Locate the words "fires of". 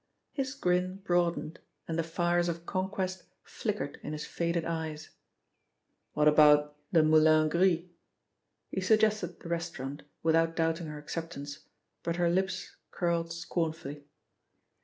2.01-2.65